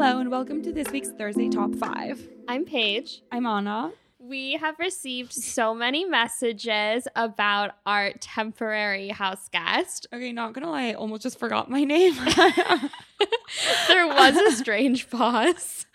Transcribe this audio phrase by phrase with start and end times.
[0.00, 2.28] Hello, and welcome to this week's Thursday Top 5.
[2.46, 3.22] I'm Paige.
[3.32, 3.90] I'm Anna.
[4.20, 10.06] We have received so many messages about our temporary house guest.
[10.12, 12.14] Okay, not gonna lie, I almost just forgot my name.
[13.88, 15.86] there was a strange pause.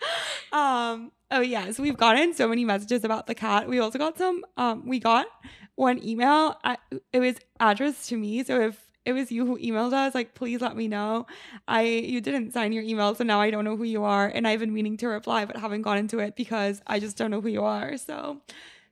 [0.52, 3.70] Um, oh yeah, so we've gotten so many messages about the cat.
[3.70, 5.28] We also got some, um, we got
[5.76, 6.58] one email.
[6.62, 6.76] I,
[7.14, 8.44] it was addressed to me.
[8.44, 11.26] So if it was you who emailed us, like please let me know.
[11.68, 14.26] I you didn't sign your email, so now I don't know who you are.
[14.26, 17.30] And I've been meaning to reply, but haven't gotten into it because I just don't
[17.30, 17.96] know who you are.
[17.96, 18.40] So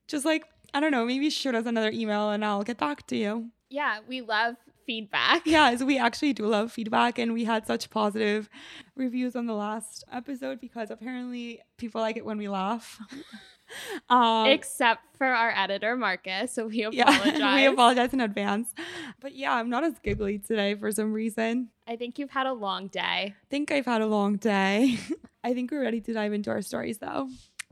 [0.09, 0.45] just like,
[0.75, 3.51] I don't know, maybe shoot us another email and I'll get back to you.
[3.70, 4.56] Yeah, we love
[4.87, 5.43] feedback.
[5.47, 8.48] Yeah, so we actually do love feedback and we had such positive
[8.97, 12.98] reviews on the last episode because apparently people like it when we laugh.
[14.11, 16.53] Um, Except for our editor, Marcus.
[16.53, 17.39] So we apologize.
[17.39, 18.75] Yeah, we apologize in advance.
[19.21, 21.69] But yeah, I'm not as giggly today for some reason.
[21.87, 23.01] I think you've had a long day.
[23.01, 24.98] I think I've had a long day.
[25.45, 27.29] I think we're ready to dive into our stories though.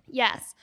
[0.06, 0.54] Yes.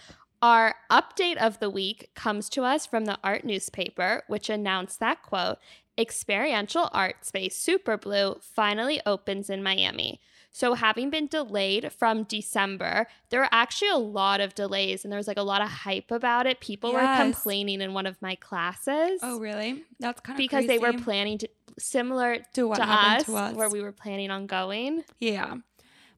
[0.41, 5.23] Our update of the week comes to us from the art newspaper, which announced that
[5.23, 5.57] quote,
[5.97, 10.19] experiential art space Super Blue finally opens in Miami.
[10.57, 15.17] So, having been delayed from December, there were actually a lot of delays and there
[15.19, 16.61] was like a lot of hype about it.
[16.61, 17.19] People yes.
[17.19, 19.19] were complaining in one of my classes.
[19.21, 19.83] Oh, really?
[19.99, 20.67] That's kind of because crazy.
[20.67, 24.31] they were planning to similar to, what to, us, to us, where we were planning
[24.31, 25.03] on going.
[25.19, 25.57] Yeah.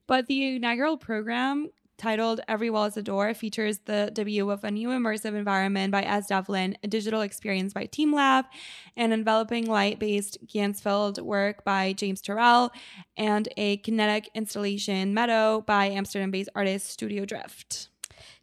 [0.06, 1.68] But the inaugural program
[2.00, 6.02] titled Every Wall is a Door features the debut of a new immersive environment by
[6.02, 8.46] Es Devlin, a digital experience by Team Lab,
[8.96, 12.70] an enveloping light based Ganzfeld work by James Turrell,
[13.18, 17.89] and a kinetic installation Meadow by Amsterdam based artist Studio Drift.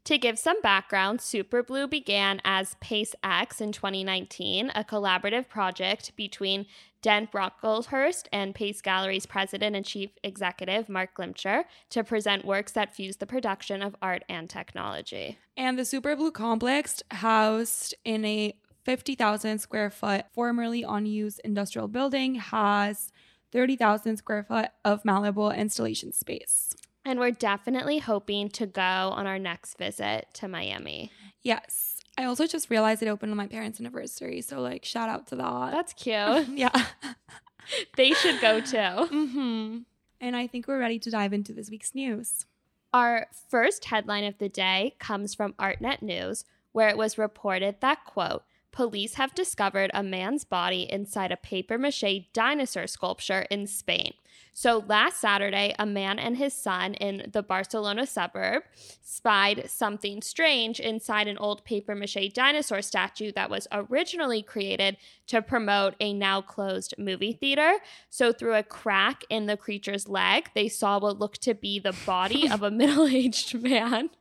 [0.07, 6.15] To give some background, Super Blue began as Pace X in 2019, a collaborative project
[6.15, 6.65] between
[7.01, 13.17] Dent-Brocklehurst and Pace Gallery's president and chief executive, Marc Glimcher, to present works that fuse
[13.17, 15.39] the production of art and technology.
[15.57, 22.35] And the Super Blue complex, housed in a 50,000 square foot, formerly unused industrial building,
[22.35, 23.11] has
[23.51, 26.73] 30,000 square foot of malleable installation space.
[27.07, 31.09] And we're definitely hoping to go on our next visit to Miami.
[31.41, 32.01] Yes.
[32.17, 34.41] I also just realized it opened on my parents' anniversary.
[34.41, 35.71] So, like, shout out to that.
[35.71, 36.49] That's cute.
[36.49, 36.85] yeah.
[37.95, 38.75] they should go too.
[38.75, 39.77] Mm-hmm.
[40.19, 42.45] And I think we're ready to dive into this week's news.
[42.93, 46.43] Our first headline of the day comes from ArtNet News,
[46.73, 48.43] where it was reported that, quote,
[48.77, 54.13] police have discovered a man's body inside a paper mache dinosaur sculpture in Spain.
[54.53, 58.61] So last Saturday, a man and his son in the Barcelona suburb
[59.01, 65.41] spied something strange inside an old paper mache dinosaur statue that was originally created to
[65.41, 67.79] promote a now closed movie theater.
[68.11, 71.95] So through a crack in the creature's leg, they saw what looked to be the
[72.05, 74.11] body of a middle aged man.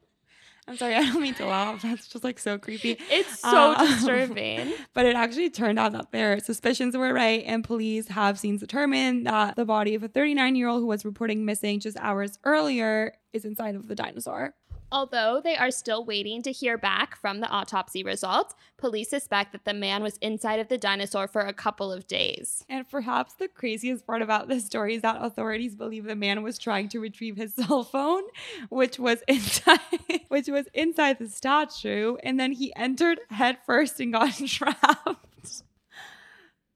[0.69, 1.83] I'm sorry, I don't mean to laugh.
[1.83, 2.99] That's just like so creepy.
[3.09, 4.73] It's so uh, disturbing.
[4.95, 9.27] But it actually turned out that their suspicions were right, and police have since determined
[9.27, 13.13] that the body of a 39 year old who was reporting missing just hours earlier
[13.33, 14.55] is inside of the dinosaur.
[14.93, 19.65] Although they are still waiting to hear back from the autopsy results, police suspect that
[19.65, 22.65] the man was inside of the dinosaur for a couple of days.
[22.69, 26.59] And perhaps the craziest part about this story is that authorities believe the man was
[26.59, 28.23] trying to retrieve his cell phone,
[28.69, 29.81] which was inside
[30.29, 35.63] which was inside the statue, and then he entered headfirst and got trapped.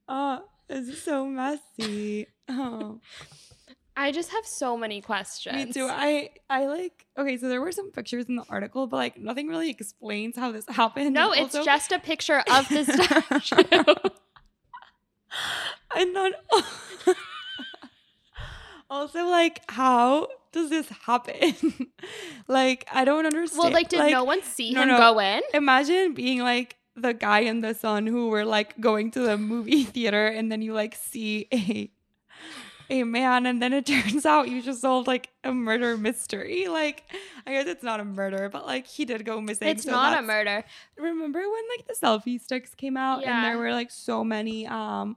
[0.08, 2.26] Oh, this is so messy.
[2.48, 3.00] Oh.
[4.00, 5.54] I just have so many questions.
[5.54, 5.86] Me too.
[5.86, 9.46] I I like okay, so there were some pictures in the article, but like nothing
[9.46, 11.12] really explains how this happened.
[11.12, 13.94] No, it's also, just a picture of the statue.
[15.94, 16.32] and then
[18.90, 21.54] also like how does this happen?
[22.48, 23.64] like I don't understand.
[23.64, 24.96] Well, like did like, no one see no, him no.
[24.96, 25.42] go in?
[25.52, 29.84] Imagine being like the guy and the son who were like going to the movie
[29.84, 31.90] theater and then you like see a
[32.90, 37.04] a man and then it turns out you just solved like a murder mystery like
[37.46, 40.18] i guess it's not a murder but like he did go missing it's so not
[40.18, 40.64] a murder
[40.98, 43.36] remember when like the selfie sticks came out yeah.
[43.36, 45.16] and there were like so many um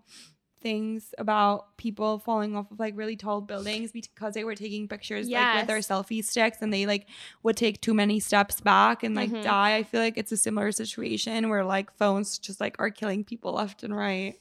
[0.64, 5.28] things about people falling off of like really tall buildings because they were taking pictures
[5.28, 5.44] yes.
[5.44, 7.06] like with their selfie sticks and they like
[7.44, 9.44] would take too many steps back and like mm-hmm.
[9.44, 9.76] die.
[9.76, 13.54] I feel like it's a similar situation where like phones just like are killing people
[13.54, 14.40] left and right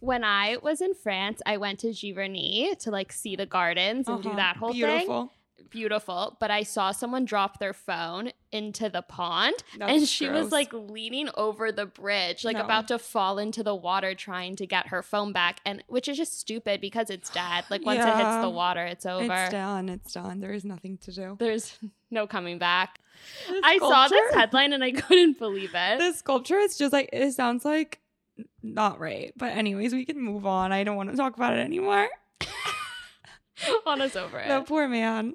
[0.00, 4.18] when I was in France, I went to Giverny to like see the gardens and
[4.18, 4.30] uh-huh.
[4.30, 4.96] do that whole Beautiful.
[4.98, 5.06] thing.
[5.06, 6.36] beautiful, Beautiful.
[6.40, 10.72] but I saw someone drop their phone into the pond That's and she was like
[10.72, 12.64] leaning over the bridge, like No.
[12.64, 16.16] about to fall into the water trying to get her phone back and which is
[16.16, 17.64] just stupid because it's dead.
[17.70, 19.32] Like once it hits the water, it's over.
[19.32, 19.88] It's done.
[19.88, 20.40] It's done.
[20.40, 21.36] There is nothing to do.
[21.38, 21.78] There's
[22.10, 22.98] no coming back.
[23.48, 25.98] The I saw this headline and I couldn't believe it.
[25.98, 27.99] The sculpture is just like it sounds like
[28.62, 29.32] not right.
[29.36, 30.72] But anyways, we can move on.
[30.72, 32.08] I don't want to talk about it anymore.
[33.86, 34.66] On us over it.
[34.66, 35.34] poor man.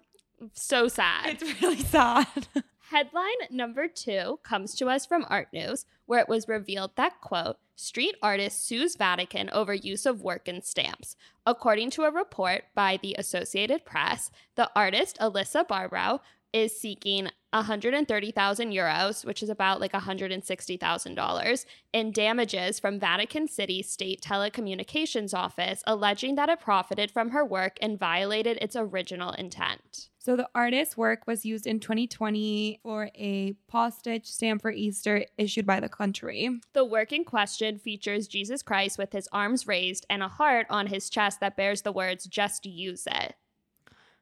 [0.53, 1.37] So sad.
[1.41, 2.47] It's really sad.
[2.89, 7.57] Headline number two comes to us from Art News, where it was revealed that, quote,
[7.75, 11.15] street artist sues Vatican over use of work and stamps.
[11.45, 16.19] According to a report by the Associated Press, the artist Alessia Babrow
[16.55, 24.21] is seeking 130,000 euros, which is about like $160,000, in damages from Vatican City State
[24.21, 30.07] Telecommunications Office, alleging that it profited from her work and violated its original intent.
[30.17, 35.65] So the artist's work was used in 2020 for a postage stamp for Easter issued
[35.65, 36.49] by the country.
[36.71, 40.87] The work in question features Jesus Christ with his arms raised and a heart on
[40.87, 43.35] his chest that bears the words "Just use it."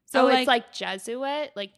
[0.05, 1.71] So So it's like Jesuit, like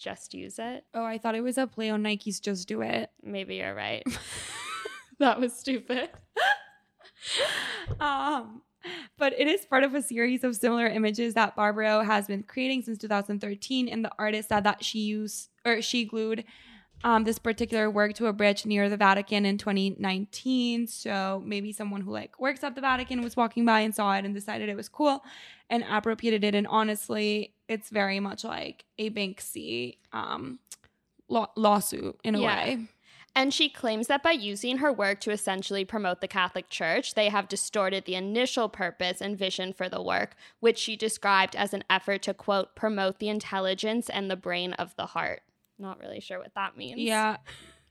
[0.00, 0.84] just use it.
[0.94, 4.02] oh, I thought it was a play on Nike's "Just Do It." Maybe you're right.
[5.18, 6.10] that was stupid.
[8.00, 8.62] um,
[9.18, 12.82] but it is part of a series of similar images that Babrow has been creating
[12.82, 13.88] since 2013.
[13.88, 16.44] And the artist said that she used or she glued
[17.02, 20.86] um, this particular work to a bridge near the Vatican in 2019.
[20.86, 24.24] So maybe someone who like works at the Vatican was walking by and saw it
[24.24, 25.24] and decided it was cool
[25.68, 26.54] and appropriated it.
[26.54, 30.58] And honestly, it's very much like a Banksy um,
[31.28, 32.46] law- lawsuit in a Yeah.
[32.64, 32.78] way.
[33.36, 37.28] And she claims that by using her work to essentially promote the Catholic Church, they
[37.28, 41.84] have distorted the initial purpose and vision for the work, which she described as an
[41.88, 45.42] effort to, quote, promote the intelligence and the brain of the heart.
[45.80, 47.00] Not really sure what that means.
[47.00, 47.38] Yeah,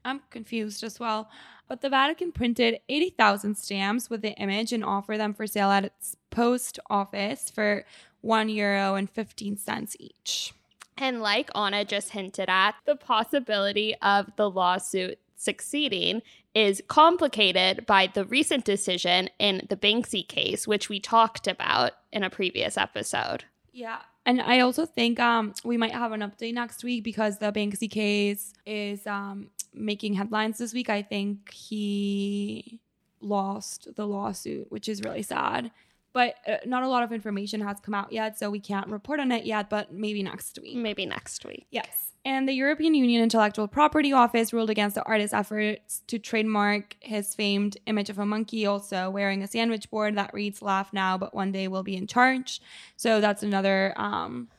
[0.06, 1.30] I'm confused as well.
[1.68, 5.86] But the Vatican printed 80,000 stamps with the image and offered them for sale at
[5.86, 7.86] its post office for
[8.22, 10.54] one euro and 15 cents each.
[10.98, 16.22] And like Anna just hinted at, the possibility of the lawsuit succeeding
[16.54, 22.24] is complicated by the recent decision in the Banksy case, which we talked about in
[22.24, 23.46] a previous episode.
[23.72, 24.00] Yeah.
[24.30, 27.90] And I also think um, we might have an update next week because the Banksy
[27.90, 30.88] case is um, making headlines this week.
[30.88, 32.80] I think he
[33.22, 35.72] lost the lawsuit, which is really sad.
[36.14, 39.20] But uh, not a lot of information has come out yet, so we can't report
[39.20, 40.76] on it yet, but maybe next week.
[40.76, 41.68] Maybe next week.
[41.70, 42.10] Yes.
[42.26, 47.34] And the European Union Intellectual Property Office ruled against the artist's efforts to trademark his
[47.34, 51.34] famed image of a monkey also wearing a sandwich board that reads laugh now but
[51.34, 52.62] one day we'll be in charge.
[52.98, 54.50] So that's another um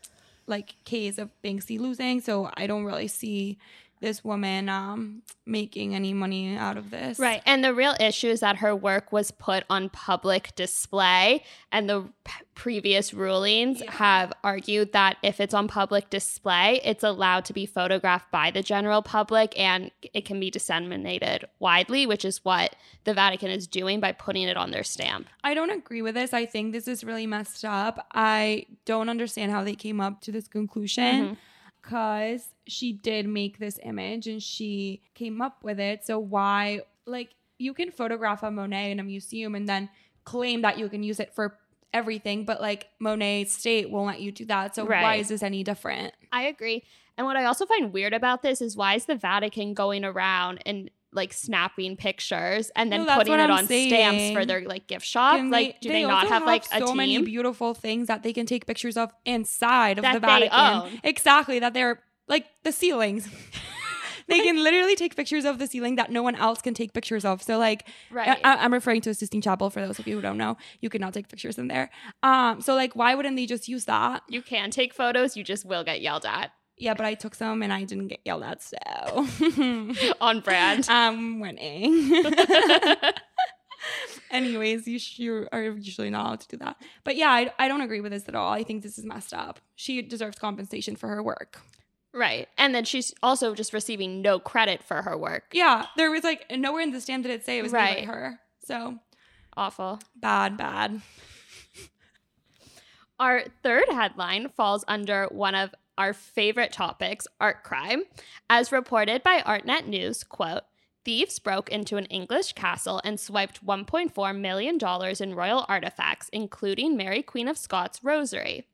[0.46, 2.20] like case of Banksy losing.
[2.20, 3.58] So I don't really see
[4.00, 7.18] this woman um making any money out of this.
[7.18, 7.42] Right.
[7.44, 11.42] And the real issue is that her work was put on public display,
[11.72, 13.90] and the p- previous rulings Yeah.
[13.92, 18.62] have argued that if it's on public display, it's allowed to be photographed by the
[18.62, 23.98] general public and it can be disseminated widely, which is what the Vatican is doing
[23.98, 25.28] by putting it on their stamp.
[25.42, 26.32] I don't agree with this.
[26.32, 28.06] I think this is really messed up.
[28.12, 31.36] I don't understand how they came up to this conclusion Mhm.
[31.80, 36.04] Because she did make this image and she came up with it.
[36.04, 39.88] So why, like, you can photograph a Monet in a museum and then
[40.24, 41.58] claim that you can use it for
[41.92, 44.74] everything, but like Monet state won't let you do that.
[44.74, 46.14] So why is this any different?
[46.32, 46.84] I agree.
[47.16, 50.62] And what I also find weird about this is why is the Vatican going around
[50.64, 54.86] and like snapping pictures and then No, putting it I'm on stamps for their like
[54.86, 55.36] gift shop?
[55.36, 56.96] Can like, they- do they, not also have like a so team?
[56.96, 61.00] many beautiful things that they can take pictures of inside of That the they Vatican?
[61.02, 63.28] Exactly, that they're like the ceilings.
[64.28, 67.24] they can literally take pictures of the ceiling that no one else can take pictures
[67.24, 67.42] of.
[67.42, 68.38] So like right.
[68.44, 70.56] I, I'm referring to a Sistine Chapel for those of you who don't know.
[70.80, 71.90] You cannot take pictures in there.
[72.22, 74.22] Um, so like why wouldn't they just use that?
[74.28, 76.52] you can take photos, you just will get yelled at.
[76.80, 78.76] Yeah, but I took some and I didn't get yelled at, so
[80.20, 80.86] On brand.
[80.88, 82.10] I'm winning.
[84.30, 86.76] Anyways, you, sh- you are usually not allowed to do that.
[87.04, 88.52] But yeah, I, I don't agree with this at all.
[88.52, 89.60] I think this is messed up.
[89.74, 91.60] She deserves compensation for her work.
[92.14, 92.48] right.
[92.56, 95.44] And then she's also just receiving no credit for her work.
[95.52, 98.06] Yeah, there was like nowhere in the stamp did it say it was made Right.
[98.06, 98.40] by her.
[98.64, 98.96] So
[99.56, 100.00] Awful.
[100.16, 101.00] bad, bad.
[103.18, 108.04] Our third headline falls under one of our favorite topics, art crime.
[108.48, 110.62] As reported by ArtNet News, quote,
[111.04, 114.78] Thieves broke into an English castle and swiped $1.4 million
[115.20, 118.66] in royal artifacts, including Mary Queen of Scots' rosary.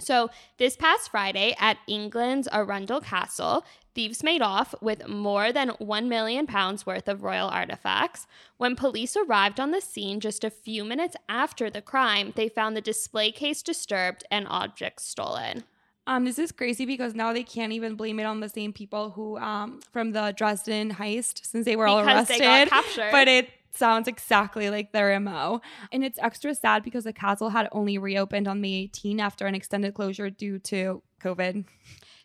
[0.00, 6.08] So, this past Friday at England's Arundel Castle, thieves made off with more than 1
[6.08, 8.26] million pounds worth of royal artifacts.
[8.56, 12.74] When police arrived on the scene just a few minutes after the crime, they found
[12.74, 15.64] the display case disturbed and objects stolen.
[16.06, 19.10] Um, this is crazy because now they can't even blame it on the same people
[19.10, 22.40] who um from the Dresden heist since they were all Because arrested.
[22.40, 23.08] they got captured.
[23.12, 25.60] But it sounds exactly like their MO.
[25.92, 29.54] And it's extra sad because the castle had only reopened on May 18 after an
[29.54, 31.64] extended closure due to COVID.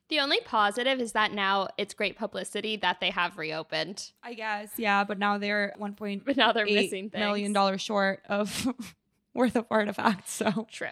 [0.09, 4.11] The only positive is that now it's great publicity that they have reopened.
[4.23, 6.23] I guess, yeah, but now they're one point.
[6.25, 7.19] But now they're missing things.
[7.19, 8.67] million dollars short of
[9.37, 10.33] worth of artifacts.
[10.33, 10.89] So True.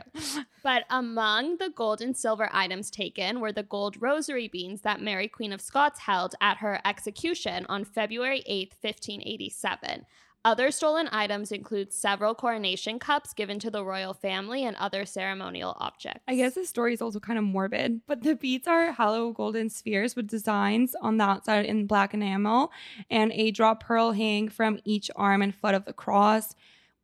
[0.63, 5.27] But among the gold and silver items taken were the gold rosary beans that Mary
[5.27, 10.05] Queen of Scots held at her execution on February 8th, 1587.
[10.45, 15.75] Other stolen items include several coronation cups given to the royal family and other ceremonial
[15.79, 16.21] objects.
[16.27, 19.71] I guess this story is also kind of morbid, but the beads are hollow golden
[19.71, 22.71] spheres with designs on the outside in black enamel
[23.09, 26.53] and a drop pearl hang from each arm and foot of the cross,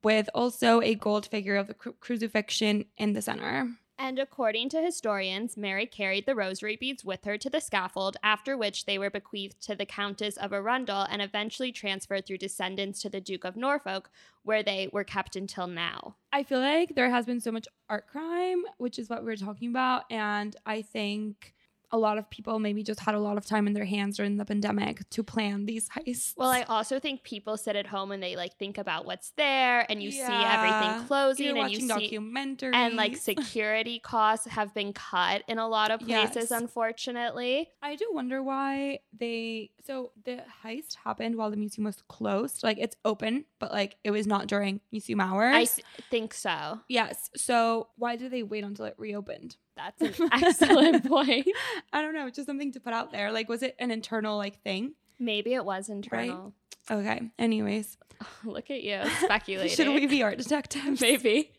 [0.03, 3.69] with also a gold figure of the cru- crucifixion in the center.
[4.03, 8.57] And according to historians, Mary carried the rosary beads with her to the scaffold, after
[8.57, 13.09] which they were bequeathed to the Countess of Arundel and eventually transferred through descendants to
[13.09, 14.09] the Duke of Norfolk,
[14.41, 16.15] where they were kept until now.
[16.33, 19.35] I feel like there has been so much art crime, which is what we were
[19.35, 20.05] talking about.
[20.09, 21.53] And I think
[21.91, 24.37] a lot of people maybe just had a lot of time in their hands during
[24.37, 26.33] the pandemic to plan these heists.
[26.37, 29.85] Well, I also think people sit at home and they like think about what's there,
[29.89, 32.73] and you see everything closing, You're and you see documentaries.
[32.75, 36.51] and like security costs have been cut in a lot of places, Yes.
[36.51, 37.69] unfortunately.
[37.81, 39.71] I do wonder why they.
[39.85, 42.63] So the heist happened while the museum was closed.
[42.63, 45.55] Like it's open, but like it was not during museum hours.
[45.55, 46.79] I think so.
[46.87, 47.29] yes.
[47.35, 49.55] So why did they wait until it reopened?
[49.99, 51.47] That's an excellent point.
[51.93, 52.29] I don't know.
[52.29, 53.31] Just something to put out there.
[53.31, 54.93] Like, was it an internal like thing?
[55.19, 56.53] Maybe it was internal.
[56.89, 57.29] Okay.
[57.37, 57.97] Anyways,
[58.43, 59.75] Look at you speculating.
[59.75, 61.01] should we be art detectives?
[61.01, 61.51] Maybe.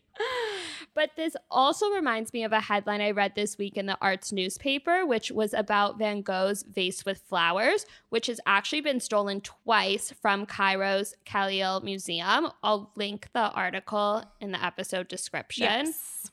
[0.95, 4.31] But this also reminds me of a headline I read this week in the arts
[4.31, 10.13] newspaper, which was about Van Gogh's vase with flowers, which has actually been stolen twice
[10.21, 12.49] from Cairo's Khalil Museum.
[12.61, 15.63] I'll link the article in the episode description.
[15.63, 16.29] Yes.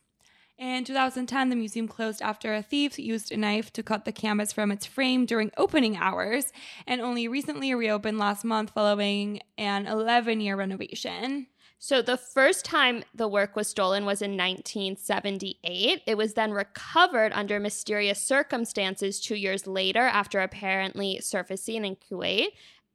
[0.60, 4.52] In 2010, the museum closed after a thief used a knife to cut the canvas
[4.52, 6.52] from its frame during opening hours
[6.86, 11.46] and only recently reopened last month following an 11 year renovation.
[11.78, 16.02] So the first time the work was stolen was in 1978.
[16.06, 22.48] It was then recovered under mysterious circumstances two years later after apparently surfacing in Kuwait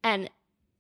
[0.04, 0.30] and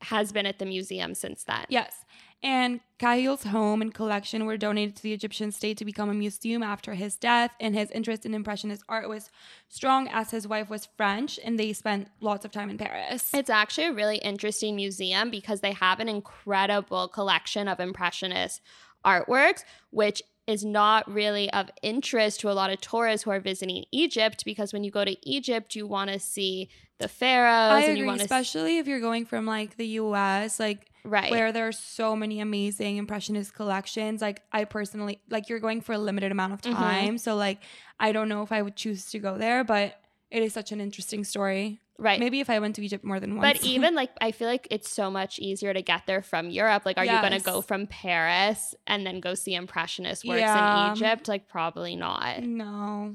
[0.01, 1.65] has been at the museum since then.
[1.67, 2.05] Yes.
[2.45, 6.61] And Khalil's home and collection were donated to the Egyptian state to become a museum
[6.61, 7.49] after his death.
[7.59, 9.31] And his interest in Impressionist art was
[9.67, 13.31] strong as his wife was French and they spent lots of time in Paris.
[13.33, 18.61] It's actually a really interesting museum because they have an incredible collection of Impressionist
[19.03, 23.85] artworks, which is not really of interest to a lot of tourists who are visiting
[23.91, 27.83] Egypt because when you go to Egypt, you want to see the pharaohs I and
[27.89, 31.29] agree, you want to especially if you're going from like the US, like right.
[31.29, 35.93] where there are so many amazing impressionist collections like i personally like you're going for
[35.93, 36.73] a limited amount of Mhm.
[36.73, 37.59] time so like
[37.99, 39.99] i don't know if i would choose to go there but
[40.31, 42.19] it is such an interesting story right.
[42.19, 44.67] maybe if i went to egypt more than once But even like I feel like
[44.71, 46.83] it's so much easier to get there from Europe.
[46.85, 50.87] Like, are you going to go from Paris and then go see Impressionist works Yeah.
[50.89, 51.27] in Egypt?
[51.27, 52.41] Like, probably not.
[52.41, 53.13] no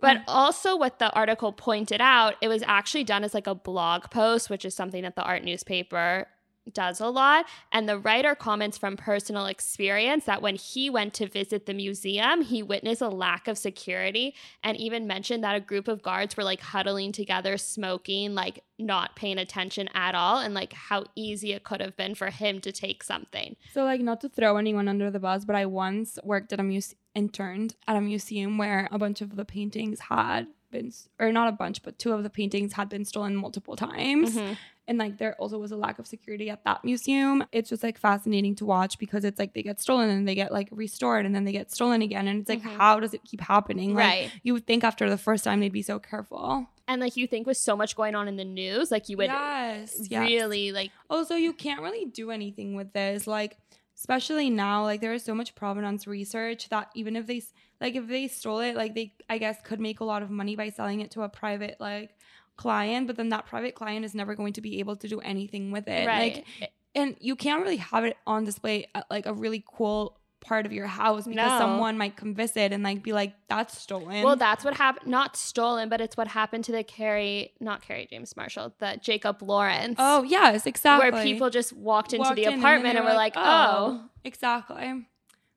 [0.00, 4.10] But also, what the article pointed out, it was actually done as like a blog
[4.10, 6.26] post, which is something that the art newspaper
[6.72, 7.44] does a lot.
[7.72, 12.42] And the writer comments from personal experience that when he went to visit the museum,
[12.42, 16.44] he witnessed a lack of security and even mentioned that a group of guards were
[16.44, 21.64] like huddling together, smoking, like not paying attention at all, and like how easy it
[21.64, 23.56] could have been for him to take something.
[23.72, 26.62] so like not to throw anyone under the bus but i once worked at a
[26.62, 31.46] muse interned at a museum where a bunch of the paintings had been or not
[31.48, 34.56] a bunch but two of the paintings had been stolen multiple times Mhm.
[34.86, 37.96] And like there also was a lack of security at that museum it's just like
[37.98, 41.34] fascinating to watch because it's like they get stolen and they get like restored and
[41.34, 42.76] then they get stolen again and it's like Mhm.
[42.76, 44.30] how does it keep happening like Right.
[44.42, 47.46] you would think after the first time they'd be so careful And like you think
[47.46, 50.20] with so much going on in the news, like you would yes, yes.
[50.20, 53.56] really like also you can't really do anything with this like
[53.96, 57.40] especially now like there is so much provenance research that even if they
[57.80, 60.56] like if they stole it like they i guess could make a lot of money
[60.56, 62.10] by selling it to a private like
[62.56, 65.70] client but then that private client is never going to be able to do anything
[65.70, 66.44] with it right.
[66.60, 70.66] like and you can't really have it on display at like a really cool part
[70.66, 71.58] of your house because No.
[71.58, 74.22] someone might come visit and like be like, that's stolen.
[74.22, 75.10] Well, that's what happened.
[75.10, 79.42] Not stolen, but it's what happened to the Kerry, not Kerry James Marshall, the Jacob
[79.42, 79.96] Lawrence.
[79.98, 81.10] oh yes, exactly.
[81.10, 83.42] where people just walked into Walked the in and apartment they and, were like, oh.
[83.42, 84.10] oh.
[84.22, 85.06] exactly.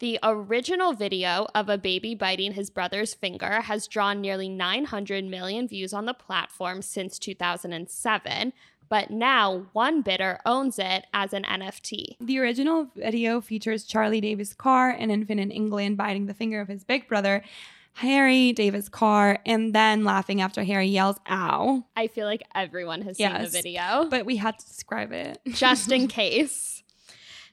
[0.00, 5.68] The original video of a baby biting his brother's finger has drawn nearly 900 million
[5.68, 8.52] views on the platform since 2007,
[8.88, 12.16] but now one bidder owns it as an NFT.
[12.20, 16.84] The original video features Charlie Davies-Carr, an infant in England, biting the finger of his
[16.84, 17.42] big brother,
[17.94, 21.84] Harry Davies-Carr, and then laughing after Harry yells, ow.
[21.96, 24.06] I feel like everyone has seen the video.
[24.10, 25.38] But we had to describe it.
[25.46, 26.82] just in case.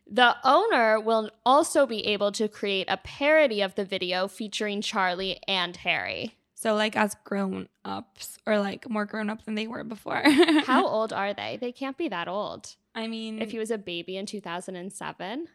[0.10, 5.40] The owner will also be able to create a parody of the video featuring Charlie
[5.48, 6.36] and Harry.
[6.62, 10.22] So, like, as grown ups, or like more grown up than they were before.
[10.63, 11.58] How old are they?
[11.60, 12.75] They can't be that old.
[12.94, 15.48] I mean, If he was a baby in 2007.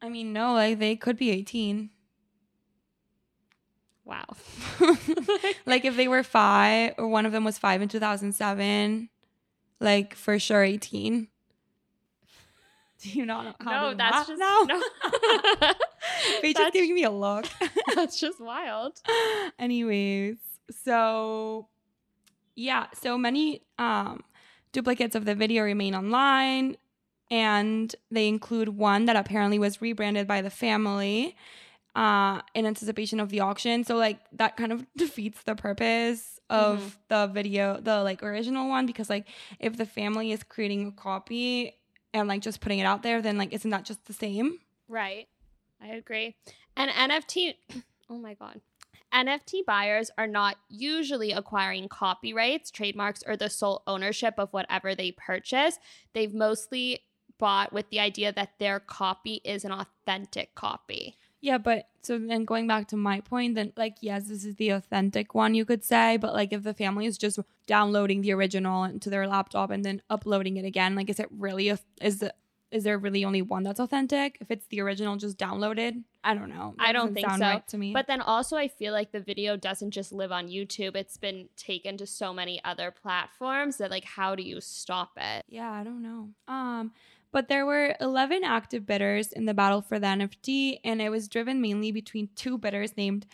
[0.00, 1.90] I mean, no, like, they could be 18.
[4.04, 4.24] Wow.
[5.66, 9.08] like, if they were five, or one of them was five in 2007,
[9.80, 11.26] like, for sure 18.
[13.00, 14.62] Do you not know how no, that's just now?
[14.68, 14.80] no.
[16.40, 17.46] Paige is that's, giving me a look.
[17.96, 19.00] that's just wild.
[19.58, 20.36] Anyways,
[20.70, 21.68] so
[22.54, 24.22] yeah, so many um
[24.72, 26.76] duplicates of the video remain online
[27.30, 31.36] and they include one that apparently was rebranded by the family
[31.94, 33.84] uh in anticipation of the auction.
[33.84, 36.96] So like that kind of defeats the purpose of Mhm.
[37.08, 39.26] the video, the like original one because like
[39.58, 41.74] if the family is creating a copy
[42.14, 44.58] and like just putting it out there then like isn't that just the same?
[44.88, 45.28] Right.
[45.80, 46.36] I agree.
[46.76, 47.54] And NFT,
[48.10, 48.60] oh my God.
[49.12, 55.12] NFT buyers are not usually acquiring copyrights, trademarks, or the sole ownership of whatever they
[55.12, 55.78] purchase.
[56.14, 57.00] They've mostly
[57.38, 61.16] bought with the idea that their copy is an authentic copy.
[61.40, 64.70] Yeah, but so then going back to my point, then like yes, this is the
[64.70, 68.84] authentic one you could say, but like if the family is just downloading the original
[68.84, 72.32] into their laptop and then uploading it again, like is it really a, is it
[72.72, 74.38] is there really only one that's authentic?
[74.40, 76.74] If it's the original just downloaded, I don't know.
[76.78, 77.46] I don't think sound so.
[77.46, 80.48] Right to me, But then also, I feel like the video doesn't just live on
[80.48, 85.12] YouTube, it's been taken to so many other platforms that, like, how do you stop
[85.16, 85.44] it?
[85.48, 86.30] Yeah, I don't know.
[86.48, 86.92] Um,
[87.30, 91.28] but there were 11 active bidders in the battle for the NFT, and it was
[91.28, 93.26] driven mainly between two bidders named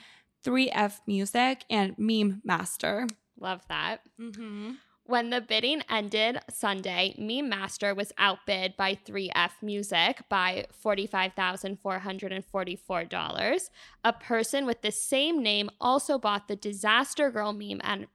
[0.45, 3.07] 3F Music and Meme Master.
[3.39, 4.01] Love that.
[4.21, 4.73] Mm-hmm.
[5.09, 13.71] When the bidding ended Sunday, Meme Master was outbid by 3F Music by $45,444.
[14.05, 18.07] A person with the same name also bought the Disaster Girl meme and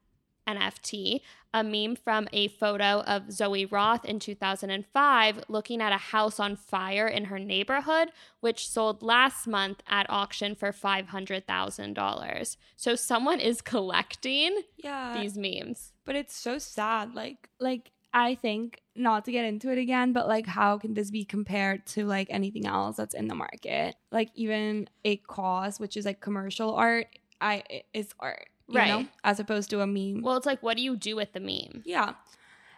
[0.47, 6.39] NFT, a meme from a photo of Zoe Roth in 2005 looking at a house
[6.39, 12.57] on fire in her neighborhood, which sold last month at auction for $500,000.
[12.75, 15.19] So someone is collecting Yeah.
[15.19, 15.92] these memes.
[16.05, 17.13] But it's so sad.
[17.15, 21.09] Like, like I think not to get into it again, but like, how can this
[21.11, 23.95] be compared to like anything else that's in the market?
[24.11, 27.07] Like, even a KAWS, which is like commercial art,
[27.41, 27.63] I
[27.93, 29.09] is art, you know, Right.
[29.23, 30.21] as opposed to a meme.
[30.21, 31.83] Well, it's like, what do you do with the meme?
[31.85, 32.13] Yeah.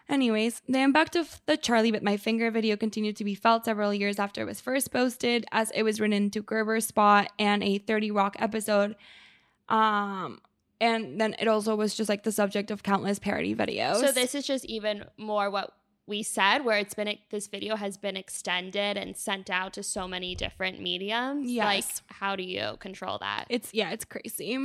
[0.07, 3.91] Anyways, the impact of the Charlie Bit My Finger video continued to be felt several
[3.91, 7.79] years after it was first posted, as it was written into Gerber's Spot and a
[7.79, 8.95] 30 Rock episode.
[9.67, 10.39] Um,
[10.81, 13.99] and then it also was just like the subject of countless parody videos.
[13.99, 15.73] So this is just even more what
[16.07, 20.07] we said, where it's been this video has been extended and sent out to so
[20.07, 21.49] many different mediums.
[21.49, 21.65] Yes.
[21.65, 23.45] Like, how do you control that?
[23.49, 24.57] it's yeah, it's crazy.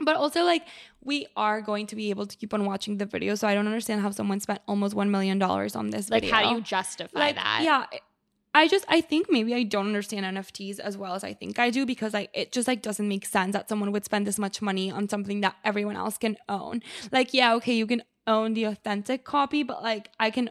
[0.00, 0.62] But also like
[1.02, 3.66] we are going to be able to keep on watching the video, so I don't
[3.66, 6.14] understand how someone spent almost one million dollars on this video.
[6.14, 6.36] like, video.
[6.36, 7.62] how do you justify like that?
[7.64, 7.86] yeah
[8.60, 11.68] i just i think maybe i don't understand nfts as well as i think i
[11.78, 14.60] do because like it just like doesn't make sense that someone would spend this much
[14.70, 16.82] money on something that everyone else can own
[17.16, 20.50] like yeah okay you can own the authentic copy but like i can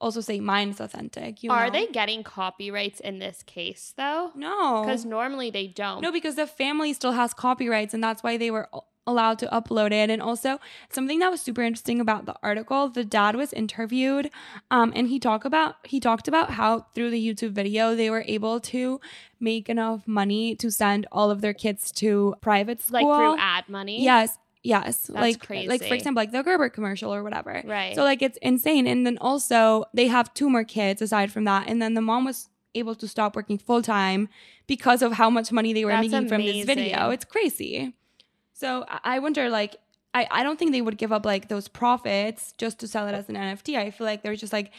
[0.00, 1.72] also say mine is authentic you Are know?
[1.72, 4.30] they getting copyrights in this case though?
[4.36, 6.00] no Because normally they don't.
[6.00, 8.68] no because the family still has copyrights and that's why they were
[9.08, 10.58] allowed to upload it and also
[10.90, 14.30] something that was super interesting about the article the dad was interviewed
[14.70, 18.24] um, and he talked about he talked about how through the youtube video they were
[18.26, 19.00] able to
[19.40, 23.64] make enough money to send all of their kids to private school like through ad
[23.68, 24.02] money.
[24.04, 25.68] yes yes like crazy.
[25.68, 27.94] like for example like the gerber commercial or whatever Right.
[27.94, 31.68] so like it's insane and then also they have two more kids aside from that
[31.68, 34.28] and then the mom was able to stop working full time
[34.66, 37.10] because of how much money they were That's making from this video.
[37.10, 37.94] It's crazy.
[38.58, 39.76] So I- wonder, like,
[40.14, 43.12] I, I don't think they would give up like those profits just to sell it
[43.12, 43.76] as an NFT.
[43.76, 44.72] I feel like they're just like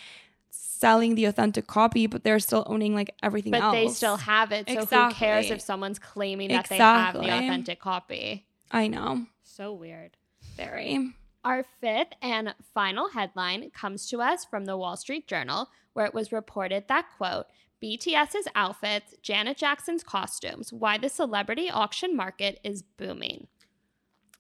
[0.50, 3.74] selling the authentic copy, but they're still owning like everything But else.
[3.74, 4.68] they still have it.
[4.68, 8.46] So who cares if someone's claiming that they have the authentic copy?
[8.72, 9.28] I know.
[9.44, 10.18] So weird.
[10.58, 11.14] Very.
[11.46, 16.14] Our fifth and final headline comes to us from the Wall Street Journal, where it
[16.14, 17.46] was reported that, quote,
[17.82, 23.48] BTS's outfits, Janet Jackson's costumes, why the celebrity auction market is booming.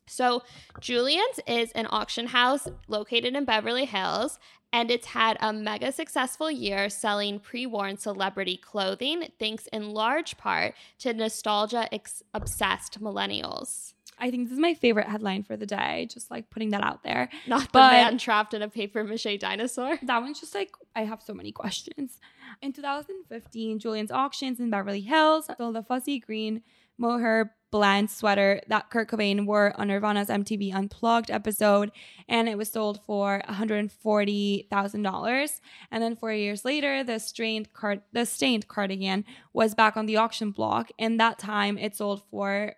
[0.09, 0.43] So,
[0.79, 4.39] Julien's is an auction house located in Beverly Hills,
[4.73, 10.37] and it's had a mega successful year selling pre worn celebrity clothing, thanks in large
[10.37, 11.87] part to nostalgia
[12.33, 13.93] obsessed millennials.
[14.21, 16.07] I think this is my favorite headline for the day.
[16.11, 17.29] Just like putting that out there.
[17.47, 19.97] Not the But- man trapped in a paper mache dinosaur.
[20.03, 22.19] That one's just like I have so many questions.
[22.61, 26.63] In 2015, Julien's Auctions in Beverly Hills sold a fuzzy green
[26.97, 31.91] mohair blend sweater that Kurt Cobain wore on Nirvana's MTV Unplugged episode,
[32.27, 35.61] and it was sold for $140,000.
[35.91, 37.69] And then four years later, the stained
[38.11, 42.73] the stained cardigan was back on the auction block, and that time it sold for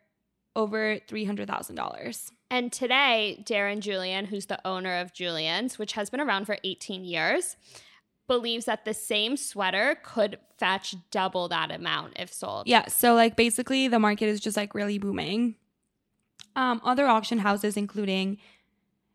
[0.56, 2.32] over $300,000.
[2.50, 7.06] And today, Darren Julien, who's the owner of Julien's, which has been around for 18
[7.06, 7.56] years,
[8.32, 12.66] believes that the same sweater could fetch double that amount if sold.
[12.66, 15.56] Yeah, so like basically the market is just like really booming.
[16.56, 18.38] Um, other auction houses, including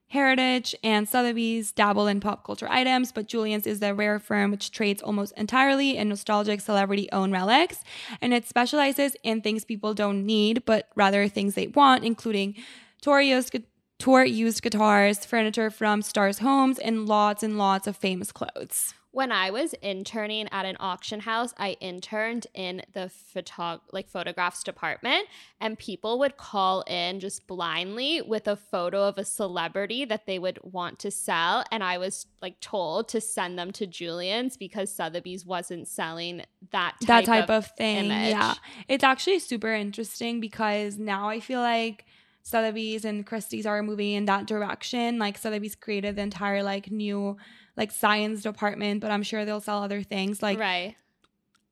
[0.08, 4.70] Heritage and Sotheby's, dabble in pop culture items, but Julien's is the rare firm which
[4.70, 7.82] trades almost entirely in nostalgic celebrity owned relics.
[8.20, 12.54] And it specializes in things people don't need, but rather things they want, including
[13.02, 13.64] gu-
[13.98, 18.92] tour used guitars, furniture from stars' homes, and lots and lots of famous clothes.
[19.16, 24.62] When I was interning at an auction house, I interned in the photo like photographs
[24.62, 25.26] department
[25.58, 30.38] and people would call in just blindly with a photo of a celebrity that they
[30.38, 34.92] would want to sell and I was like told to send them to Julien's because
[34.92, 38.10] Sotheby's wasn't selling that type, that type of, of, thing.
[38.10, 38.32] image.
[38.32, 38.52] Yeah.
[38.86, 42.04] It's actually super interesting because now I feel like
[42.42, 45.18] Sotheby's and Christie's are moving in that direction.
[45.18, 47.38] Like Sotheby's created the entire like new
[47.76, 50.94] like science department, but I'm sure they'll sell other things like right.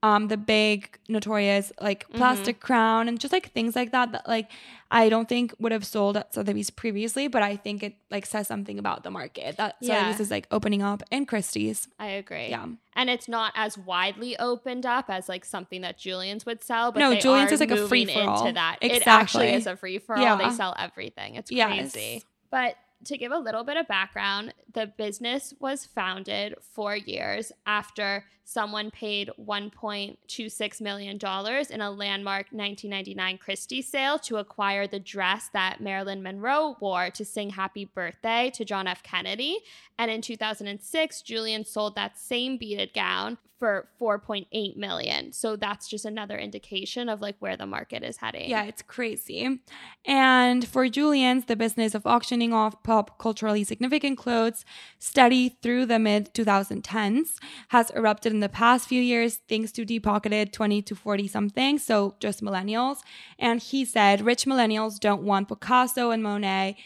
[0.03, 2.17] um the big notorious like Mhm.
[2.17, 4.51] plastic crown and just like things like that that like
[4.90, 8.47] I don't think would have sold at Sotheby's previously, but I think it like says
[8.47, 10.01] something about the market that Yeah.
[10.03, 11.88] Sotheby's is like opening up and Christie's.
[11.99, 12.49] I agree.
[12.51, 12.67] Yeah.
[12.95, 17.01] And it's not as widely opened up as like something that Julien's would sell, but
[17.01, 18.40] No, Julien's is like a free-for-all.
[18.43, 18.77] into that.
[18.83, 19.49] It actually Exactly.
[19.55, 20.23] is a free for all.
[20.23, 20.37] Yeah.
[20.37, 21.35] They sell everything.
[21.37, 21.93] It's Yes.
[21.93, 22.23] crazy.
[22.53, 28.25] But to give a little bit of background, the business was founded four years after
[28.45, 35.81] someone paid $1.26 million in a landmark 1999 Christie sale to acquire the dress that
[35.81, 39.03] Marilyn Monroe wore to sing Happy Birthday to John F.
[39.03, 39.61] Kennedy.
[39.99, 45.33] And in 2006, Julien sold that same beaded gown for 4.8 million.
[45.33, 48.51] So that's just another indication of like where the market is heading.
[48.51, 49.61] Yeah, it's crazy.
[50.05, 54.64] And for Julien's, the business of auctioning off pop culturally significant clothes,
[54.99, 57.37] steady through the mid 2010s,
[57.69, 61.79] has erupted in the past few years thanks to deep pocketed 20 to 40 something,
[61.79, 62.99] so just millennials.
[63.38, 66.77] And he said, rich millennials don't want Picasso and Monet.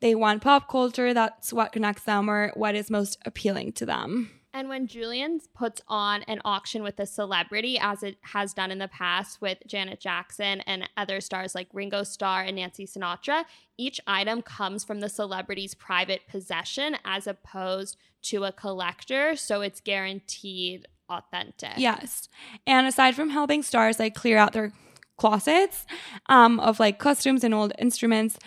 [0.00, 1.12] They want pop culture.
[1.12, 4.37] That's what connects them or what is most appealing to them.
[4.54, 8.78] And when Julien puts on an auction with a celebrity, as it has done in
[8.78, 13.44] the past with Janet Jackson and other stars like Ringo Starr and Nancy Sinatra,
[13.76, 19.36] each item comes from the celebrity's private possession as opposed to a collector.
[19.36, 21.74] So it's guaranteed authentic.
[21.76, 22.28] Yes.
[22.66, 24.72] And aside from helping stars like clear out their
[25.18, 25.84] closets
[26.26, 28.38] um, of like costumes and old instruments,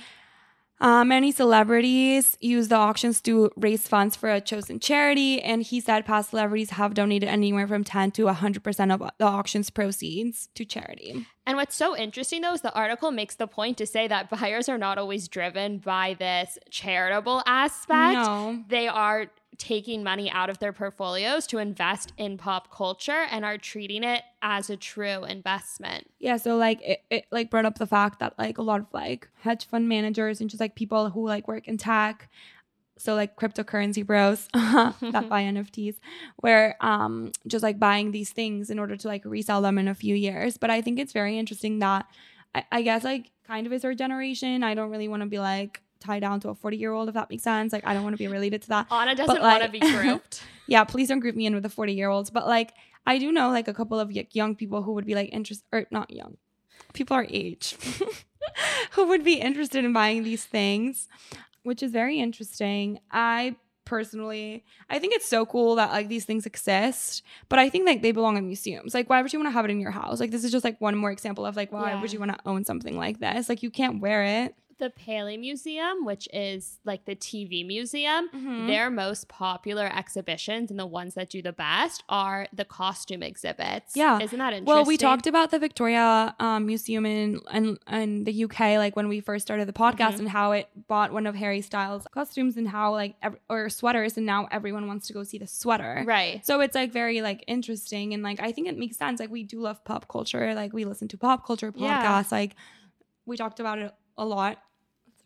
[0.82, 5.39] uh, many celebrities use the auctions to raise funds for a chosen charity.
[5.39, 9.70] And he said past celebrities have donated anywhere from 10 to 100% of the auction's
[9.70, 11.28] proceeds to charity.
[11.45, 14.69] And what's so interesting though is the article makes the point to say that buyers
[14.69, 18.13] are not always driven by this charitable aspect.
[18.13, 18.63] No.
[18.67, 19.27] They are
[19.58, 24.23] taking money out of their portfolios to invest in pop culture and are treating it
[24.41, 26.10] as a true investment.
[26.19, 28.88] Yeah, so like it, it like brought up the fact that like a lot of
[28.91, 32.30] like hedge fund managers and just like people who like work in tech,
[33.02, 35.96] so like cryptocurrency bros that buy NFTs,
[36.38, 39.96] where um just like buying these things in order to like resell them in a
[39.96, 40.58] few years.
[40.58, 42.06] But I think it's very interesting that
[42.54, 44.64] I, I guess like kind of is our generation.
[44.64, 47.14] I don't really want to be like tied down to a 40 year old if
[47.14, 47.74] that makes sense.
[47.74, 49.80] Like I don't want to be related to that Anna doesn't But, want to be
[49.80, 50.44] grouped.
[50.68, 52.30] yeah, please don't group me in with the 40 year olds.
[52.30, 52.74] But like,
[53.06, 55.88] I do know like a couple of young people who would be like interested, or
[55.92, 56.38] not young,
[56.94, 57.76] people our age,
[58.92, 61.08] who would be interested in buying these things,
[61.63, 63.00] which is very interesting.
[63.12, 67.86] I personally, I think it's so cool that like these things exist, but I think
[67.86, 68.93] like they belong in museums.
[68.93, 70.19] Like, why would you want to have it in your house?
[70.19, 72.02] Like, this is just like one more example of like, why Yeah.
[72.02, 73.50] would you want to own something like this?
[73.50, 74.56] Like, you can't wear it.
[74.82, 78.65] The Paley Museum, which is like the TV museum, Mhm.
[78.65, 83.96] their most popular exhibitions and the ones that do the best are the costume exhibits.
[83.96, 84.20] Yeah.
[84.20, 84.65] Isn't that interesting?
[84.65, 89.08] Well, we talked about the Victoria um, Museum in, in in the UK, like when
[89.08, 90.20] we first started the podcast, Mhm.
[90.22, 94.17] and how it bought one of Harry Styles' costumes, and how like ev- or sweaters,
[94.17, 96.04] and now everyone wants to go see the sweater.
[96.08, 96.44] Right.
[96.44, 99.20] So it's like very like interesting, and like I think it makes sense.
[99.20, 102.02] Like we do love pop culture, like we listen to pop culture Yeah.
[102.02, 102.32] podcasts.
[102.32, 102.56] Like
[103.28, 104.58] we talked about it a lot.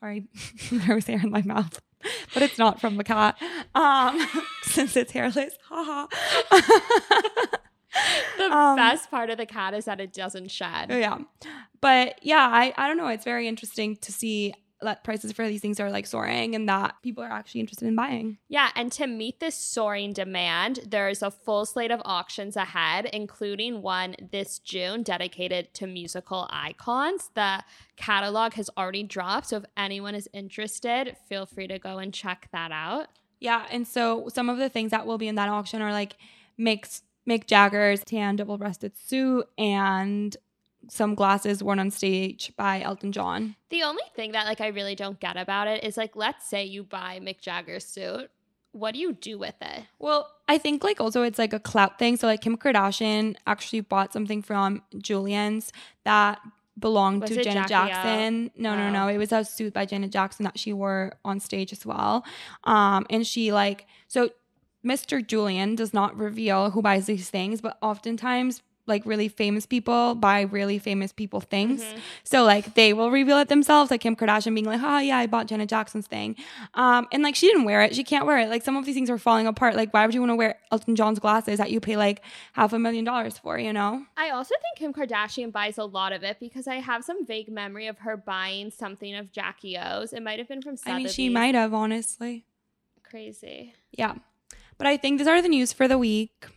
[0.06, 0.28] Sorry,
[0.72, 1.80] there was hair in my mouth,
[2.36, 3.36] but it's not from the cat,
[3.74, 4.24] um,
[4.62, 5.58] since it's hairless.
[5.68, 6.06] Haha.
[8.38, 10.90] The Um, best part of the cat is that it doesn't shed.
[10.92, 11.18] Yeah.
[11.82, 13.08] But yeah, I, I don't know.
[13.08, 16.96] It's very interesting to see that prices for these things are like soaring and that
[17.02, 18.38] people are actually interested in buying.
[18.50, 23.82] Yeah, and to meet this soaring demand, there's a full slate of auctions ahead, including
[23.82, 27.32] one this June dedicated to musical icons.
[27.34, 27.64] The
[27.96, 32.50] catalog has already dropped, so if anyone is interested, feel free to go and check
[32.52, 33.08] that out.
[33.40, 33.66] Yeah.
[33.72, 36.18] And so some of the things that will be in that auction are like
[36.60, 40.36] Mick, Mick Jagger's tan double breasted suit and
[40.90, 43.56] some glasses worn on stage by Elton John.
[43.70, 46.64] The only thing that like I really don't get about it is like let's say
[46.66, 48.30] you buy Mick Jagger's suit,
[48.72, 49.84] what do you do with it?
[50.00, 52.18] Well, I think like also it's like a clout thing.
[52.18, 55.72] So like Kim Kardashian actually bought something from Julien's
[56.04, 56.40] that
[56.78, 57.94] belonged Was to Janet Jackie?
[57.94, 58.52] Jackson.
[58.58, 58.92] No, no, Oh.
[58.92, 59.08] no.
[59.08, 62.26] It was a suit by Janet Jackson that she wore on stage as well.
[62.66, 64.30] Um, and she like so
[64.86, 65.26] Mr.
[65.26, 70.42] Julien does not reveal who buys these things, but oftentimes like really famous people buy
[70.42, 71.84] really famous people things.
[71.84, 72.00] Mhm.
[72.24, 75.28] So like they will reveal it themselves, like Kim Kardashian being like, "Oh yeah, I
[75.28, 76.36] bought Janet Jackson's thing,"
[76.74, 77.96] um, and like she didn't wear it.
[77.96, 78.50] She can't wear it.
[78.50, 79.76] Like some of these things are falling apart.
[79.76, 82.22] Like why would you want to wear Elton John's glasses that you pay like
[82.54, 83.58] half a million dollars for?
[83.58, 84.06] You know?
[84.18, 87.50] I also think Kim Kardashian buys a lot of it because I have some vague
[87.50, 90.14] memory of her buying something of Jackie O's.
[90.14, 92.46] It might have been from I mean, she might have honestly.
[93.04, 93.74] Crazy.
[93.92, 94.16] Yeah,
[94.78, 96.48] but I think these are the news for the week.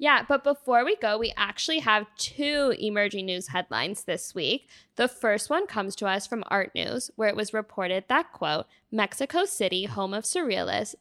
[0.00, 4.66] Yeah, but before we go, we actually have two emerging news headlines this week.
[4.96, 8.64] The first one comes to us from Art News, where it was reported that, quote,
[8.90, 10.94] Mexico City, home of surrealists,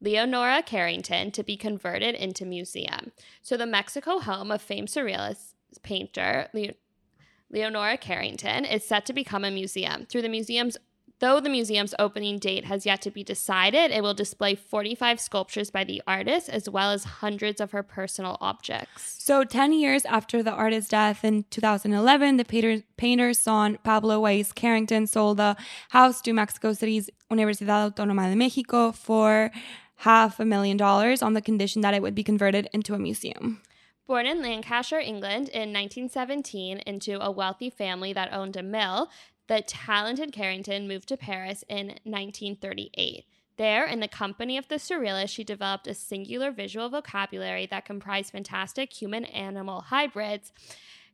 [0.00, 3.10] Leonora Carrington, to be converted into museum.
[3.42, 6.74] So the Mexico home of famed surrealist painter Le-
[7.50, 10.06] Leonora Carrington is set to become a museum.
[10.06, 10.76] Through the museum's
[11.18, 15.70] Though the museum's opening date has yet to be decided, it will display 45 sculptures
[15.70, 19.16] by the artist as well as hundreds of her personal objects.
[19.24, 24.54] So 10 years after the artist's death in 2011, the painter, painter's son, Pablo Weisz
[24.54, 25.56] Carrington, sold the
[25.88, 29.50] house to Mexico City's Universidad Autónoma de Mexico for
[30.00, 33.62] half a million dollars on the condition that it would be converted into a museum.
[34.06, 39.08] Born in Lancashire, England in 1917 into a wealthy family that owned a mill,
[39.48, 43.24] the talented Carrington moved to Paris in 1938.
[43.56, 48.32] There, in the company of the surrealists, she developed a singular visual vocabulary that comprised
[48.32, 50.52] fantastic human animal hybrids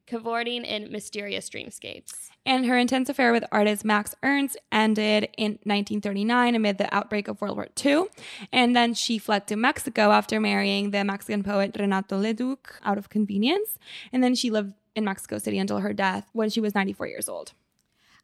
[0.07, 2.31] cavorting in mysterious dreamscapes.
[2.45, 7.41] And her intense affair with artist Max Ernst ended in 1939 amid the outbreak of
[7.41, 8.07] World War II.
[8.53, 13.11] And then she fled to Mexico after marrying the Mexican poet Renato Leduc out of
[13.11, 13.79] convenience.
[14.13, 17.29] And then she lived in Mexico City until her death when she was 94 years
[17.29, 17.53] old.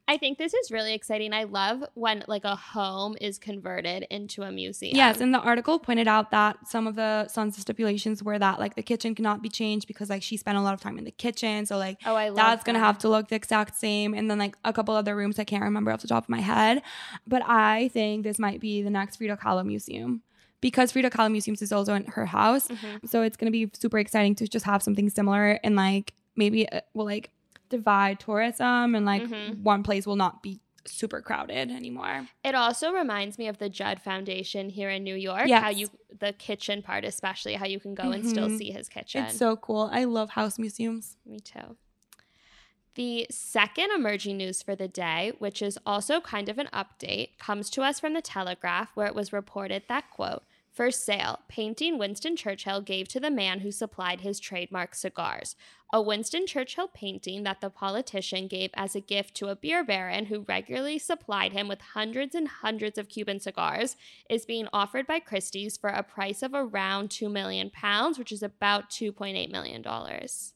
[0.08, 1.32] I think this is really exciting.
[1.34, 4.96] I love when like a home is converted into a museum.
[4.96, 8.74] Yes, and the article pointed out that some of the son's stipulations were that like
[8.74, 11.10] the kitchen cannot be changed because like she spent a lot of time in the
[11.10, 11.66] kitchen.
[11.66, 12.84] So like oh, I love that's gonna that.
[12.86, 15.62] have to look the exact same and then like a couple other rooms i can't
[15.62, 16.82] remember off the top of my head
[17.26, 20.22] but i think this might be the next frida kahlo museum
[20.60, 23.08] because frida kahlo museums is also in her house Mhm.
[23.08, 26.84] so it's gonna be super exciting to just have something similar and like maybe it
[26.94, 27.30] will like
[27.68, 29.62] divide tourism and like Mhm.
[29.62, 34.00] one place will not be super crowded anymore It also reminds me of the Judd
[34.00, 35.46] Foundation here in New York.
[35.48, 35.62] Yes.
[35.62, 38.56] How you the kitchen part, especially how you can go and still Mhm.
[38.58, 39.24] see his kitchen.
[39.24, 41.76] it's so cool i love house museums me too.
[42.94, 47.70] The second emerging news for the day, which is also kind of an update, comes
[47.70, 50.42] to us from the Telegraph, where it was reported that quote
[50.78, 55.56] For sale, painting Winston Churchill gave to the man who supplied his trademark cigars.
[55.92, 60.26] A Winston Churchill painting that the politician gave as a gift to a beer baron
[60.26, 63.96] who regularly supplied him with hundreds and hundreds of Cuban cigars
[64.30, 68.44] is being offered by Christie's for a price of around 2 million pounds, which is
[68.44, 70.54] about 2.8 million dollars.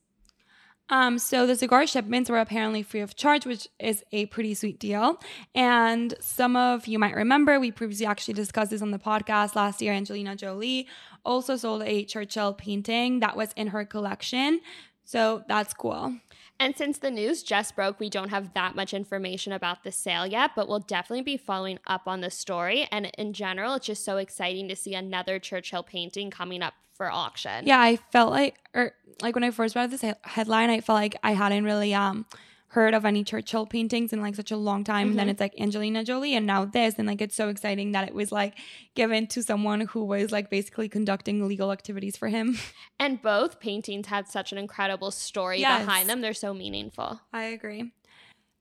[0.92, 4.78] Um, so the cigar shipments were apparently free of charge, which is a pretty sweet
[4.78, 5.18] deal.
[5.54, 9.80] And some of you might remember we previously actually discussed this on the podcast last
[9.80, 9.94] year.
[9.94, 10.86] Angelina Jolie
[11.24, 14.60] also sold a Churchill painting that was in her collection.
[15.04, 16.14] So that's cool.
[16.58, 20.26] And since the news just broke, we don't have that much information about the sale
[20.26, 22.86] yet, but we'll definitely be following up on the story.
[22.92, 27.10] And in general, it's just so exciting to see another Churchill painting coming up for
[27.10, 27.66] auction.
[27.66, 31.16] Yeah, I felt like, or like when I first read this headline, I felt like
[31.24, 32.26] I hadn't really um
[32.72, 35.08] heard of any Churchill paintings in like such a long time.
[35.08, 35.10] Mm-hmm.
[35.10, 36.94] And then it's like Angelina Jolie and now this.
[36.96, 38.54] And like it's so exciting that it was like
[38.94, 42.58] given to someone who was like basically conducting legal activities for him.
[42.98, 45.84] And both paintings had such an incredible story yes.
[45.84, 46.20] behind them.
[46.20, 47.20] They're so meaningful.
[47.32, 47.92] I agree.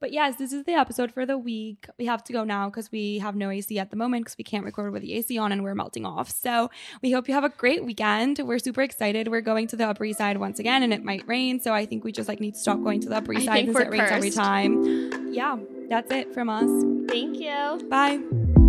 [0.01, 1.87] But yes, this is the episode for the week.
[1.99, 4.43] We have to go now because we have no AC at the moment because we
[4.43, 6.31] can't record with the AC on and we're melting off.
[6.31, 6.71] So
[7.03, 8.39] we hope you have a great weekend.
[8.43, 9.27] We're super excited.
[9.27, 11.59] We're going to the Upper East Side once again and it might rain.
[11.61, 13.67] So I think we just like need to stop going to the Upper East Side
[13.67, 15.31] because it rains every time.
[15.31, 16.67] Yeah, that's it from us.
[17.07, 17.87] Thank you.
[17.87, 18.60] Bye.